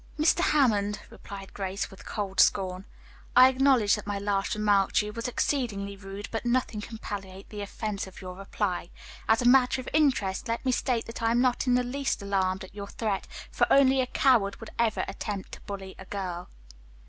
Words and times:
"Mr. 0.17 0.39
Hammond," 0.39 0.99
replied 1.11 1.53
Grace 1.53 1.91
with 1.91 2.07
cold 2.07 2.39
scorn, 2.39 2.85
"I 3.35 3.49
acknowledge 3.49 3.93
that 3.93 4.07
my 4.07 4.17
last 4.17 4.55
remark 4.55 4.93
to 4.93 5.05
you 5.05 5.13
was 5.13 5.27
exceedingly 5.27 5.95
rude, 5.95 6.27
but 6.31 6.43
nothing 6.43 6.81
can 6.81 6.97
palliate 6.97 7.49
the 7.49 7.61
offense 7.61 8.07
of 8.07 8.19
your 8.19 8.33
reply. 8.35 8.89
As 9.29 9.43
a 9.43 9.47
matter 9.47 9.79
of 9.79 9.87
interest, 9.93 10.47
let 10.47 10.65
me 10.65 10.71
state 10.71 11.05
that 11.05 11.21
I 11.21 11.29
am 11.29 11.39
not 11.39 11.67
in 11.67 11.75
the 11.75 11.83
least 11.83 12.23
alarmed 12.23 12.63
at 12.63 12.73
your 12.73 12.87
threat, 12.87 13.27
for 13.51 13.67
only 13.71 14.01
a 14.01 14.07
coward 14.07 14.59
would 14.59 14.71
ever 14.79 15.05
attempt 15.07 15.51
to 15.51 15.61
bully 15.67 15.93
a 15.99 16.05
girl." 16.05 16.49